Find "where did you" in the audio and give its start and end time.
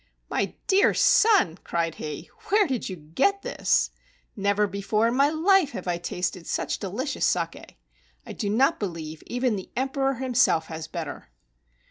2.49-2.95